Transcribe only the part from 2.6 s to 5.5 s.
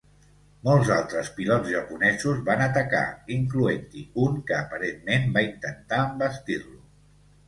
atacar, incloent-hi un que aparentment va